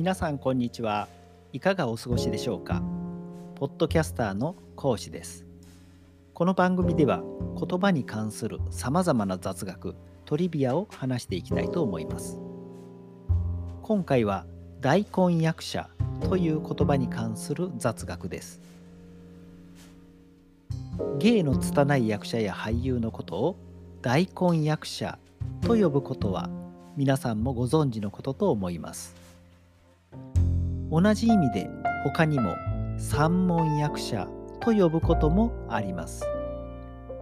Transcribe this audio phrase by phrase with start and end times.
[0.00, 1.08] 皆さんこんにちは。
[1.52, 2.82] いかがお過ごしでしょうか？
[3.56, 5.44] ポッドキャスターの講師です。
[6.32, 7.22] この番組では
[7.60, 9.94] 言葉に関するさまざまな雑学
[10.24, 12.38] トリビアを話していきたいと思います。
[13.82, 14.46] 今回は
[14.80, 15.90] 大根役者
[16.22, 18.58] という言葉に関する雑学です。
[21.18, 23.56] 芸の拙い役者や俳優のことを
[24.00, 25.18] 大根役者
[25.60, 26.48] と呼ぶことは
[26.96, 29.19] 皆さんもご存知のことと思います。
[30.90, 31.70] 同じ意味で
[32.04, 32.56] 他にも
[32.98, 34.28] 三門役者
[34.60, 36.24] と呼ぶこともあります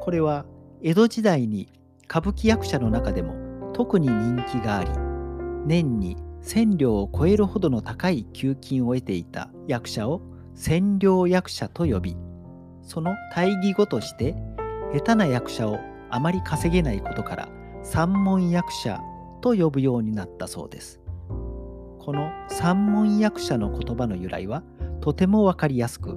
[0.00, 0.46] これは
[0.82, 1.68] 江戸時代に
[2.04, 4.90] 歌舞伎役者の中でも特に人気があり
[5.66, 10.22] 年に千両を超えるほどの高い給金を得ていた役者を
[10.54, 12.16] 千両役者と呼び
[12.82, 14.34] その大義語として
[14.94, 15.78] 下手な役者を
[16.10, 17.48] あまり稼げないことから
[17.82, 19.00] 三門役者
[19.40, 20.99] と呼ぶようになったそうです。
[22.10, 24.64] この三門役者の言葉の由来は
[25.00, 26.16] とてもわかりやすく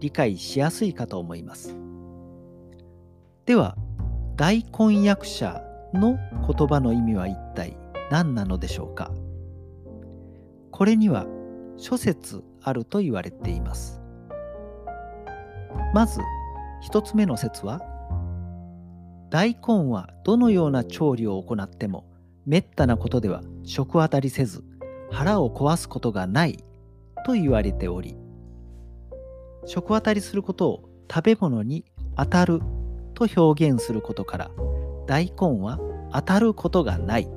[0.00, 1.76] 理解しやすいかと思います。
[3.46, 3.76] では
[4.34, 5.62] 大根役者
[5.94, 7.76] の言葉の意味は一体
[8.10, 9.12] 何なのでしょうか？
[10.72, 11.24] これには
[11.76, 14.02] 諸説あると言われています。
[15.94, 16.20] まず
[16.80, 17.80] 一つ目の説は
[19.30, 22.10] 大根はどのような調理を行っても
[22.44, 24.64] めったなことでは食当たりせず
[25.10, 26.64] 腹を壊すことがない
[27.24, 28.16] と言われており
[29.66, 31.84] 食当たりすることを食べ物に
[32.16, 32.60] 当たる
[33.14, 34.50] と表現することから
[35.06, 35.78] 大根は
[36.12, 37.28] 当たることがない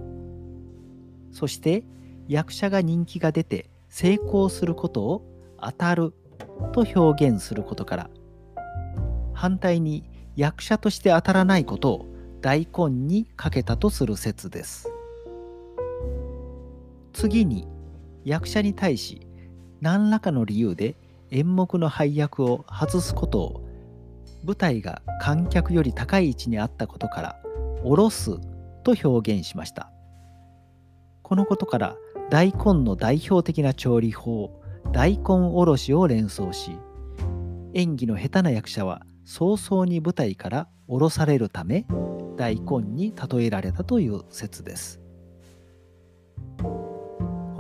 [1.31, 1.83] そして
[2.27, 5.25] 役者が人気が出て成功することを
[5.61, 6.13] 当たる
[6.73, 8.09] と表現することから
[9.33, 12.05] 反対に役者として当たらないことを
[12.41, 14.90] 大根にかけたとする説です。
[17.21, 17.67] 次に
[18.25, 19.27] 役者に対し
[19.79, 20.95] 何らかの理由で
[21.29, 23.67] 演目の配役を外すことを
[24.43, 27.39] 舞台が観客より高い位置にあったことから
[27.83, 28.39] 下ろす
[28.83, 29.91] と表現しました。
[31.21, 31.95] このことから
[32.31, 34.59] 大根の代表的な調理法
[34.91, 36.71] 大根おろしを連想し
[37.75, 41.85] 演技の下手な役者は早々に舞台から降ろされるため
[42.35, 45.00] 大根に例えられたという説です。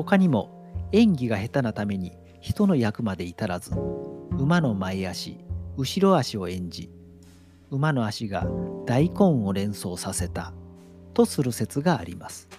[0.03, 0.49] 他にも
[0.91, 3.71] 演技が下手なために人の役まで至らず
[4.31, 5.37] 馬の前足
[5.77, 6.89] 後ろ足を演じ
[7.69, 8.47] 馬の足が
[8.87, 10.53] 大根を連想させた
[11.13, 12.49] とする説があります。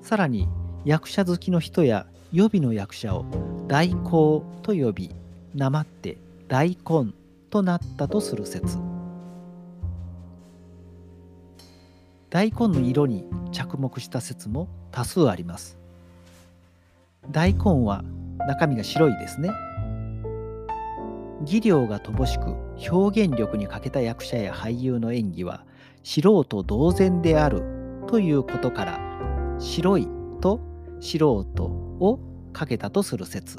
[0.00, 0.48] さらに
[0.84, 3.26] 役者好きの人や予備の役者を
[3.68, 5.14] 大根と呼び
[5.54, 6.16] なまって
[6.48, 7.12] 大根
[7.50, 8.78] となったとする説。
[12.32, 15.76] 大根の色に着目した説も多数あります。
[17.30, 18.02] 大根は
[18.48, 19.50] 中身が白いですね。
[21.42, 22.56] 技量が乏しく
[22.90, 25.66] 表現力に欠けた役者や俳優の演技は
[26.02, 27.62] 素人同然である
[28.06, 29.00] ということから
[29.58, 30.08] 白い
[30.40, 30.58] と
[31.00, 32.18] 素人を
[32.54, 33.58] かけたとする説。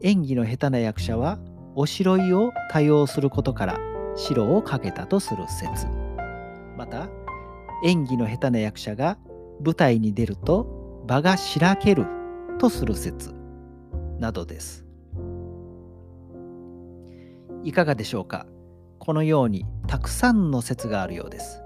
[0.00, 1.38] 演技の下手な役者は
[1.74, 3.78] おしろいを多用することから
[4.16, 6.03] 白をかけたとする説。
[6.76, 7.08] また
[7.84, 9.18] 演技の下手な役者が
[9.64, 12.06] 舞台に出ると場がしらける
[12.58, 13.34] とする説
[14.18, 14.84] などです。
[17.62, 18.46] いかがでしょうか？
[18.98, 21.62] このようにたくさんの説があるようです。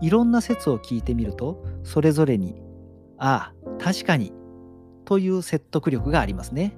[0.00, 2.60] いろんな説を聞いてみるとそれぞれに
[3.16, 4.32] ああ確かに
[5.04, 6.76] という説得力がありますね。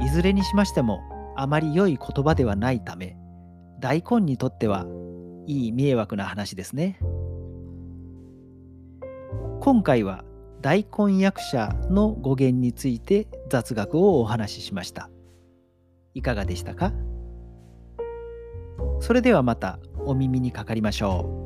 [0.00, 1.00] いずれにしましても
[1.36, 3.16] あまり良い言葉ではないため
[3.80, 4.86] 大根にとっては
[5.46, 7.00] いい迷惑な話ですね。
[9.60, 10.24] 今回は
[10.60, 15.10] 大根役者の語源について雑学をお話ししました。
[16.14, 16.92] いかがでしたか？
[19.00, 21.39] それではまたお耳にかかりましょう。